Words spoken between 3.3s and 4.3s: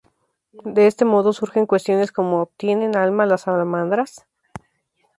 salamandras?